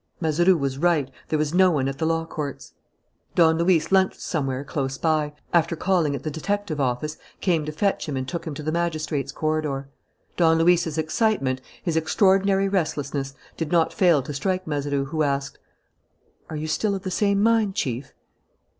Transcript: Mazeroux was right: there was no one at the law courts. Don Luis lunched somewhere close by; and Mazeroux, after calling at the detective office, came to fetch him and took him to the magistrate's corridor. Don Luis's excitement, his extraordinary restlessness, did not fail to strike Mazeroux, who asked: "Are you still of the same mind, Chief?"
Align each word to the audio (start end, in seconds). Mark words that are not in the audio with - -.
Mazeroux 0.19 0.57
was 0.57 0.79
right: 0.79 1.11
there 1.29 1.37
was 1.37 1.53
no 1.53 1.69
one 1.69 1.87
at 1.87 1.99
the 1.99 2.07
law 2.07 2.25
courts. 2.25 2.73
Don 3.35 3.59
Luis 3.59 3.91
lunched 3.91 4.19
somewhere 4.19 4.63
close 4.63 4.97
by; 4.97 5.25
and 5.25 5.31
Mazeroux, 5.33 5.41
after 5.53 5.75
calling 5.75 6.15
at 6.15 6.23
the 6.23 6.31
detective 6.31 6.79
office, 6.81 7.17
came 7.39 7.65
to 7.67 7.71
fetch 7.71 8.09
him 8.09 8.17
and 8.17 8.27
took 8.27 8.47
him 8.47 8.55
to 8.55 8.63
the 8.63 8.71
magistrate's 8.71 9.31
corridor. 9.31 9.89
Don 10.37 10.57
Luis's 10.57 10.97
excitement, 10.97 11.61
his 11.83 11.95
extraordinary 11.95 12.67
restlessness, 12.67 13.35
did 13.57 13.71
not 13.71 13.93
fail 13.93 14.23
to 14.23 14.33
strike 14.33 14.65
Mazeroux, 14.65 15.05
who 15.05 15.21
asked: 15.21 15.59
"Are 16.49 16.55
you 16.55 16.67
still 16.67 16.95
of 16.95 17.03
the 17.03 17.11
same 17.11 17.39
mind, 17.43 17.75
Chief?" 17.75 18.11